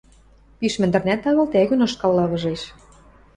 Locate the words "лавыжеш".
2.17-2.61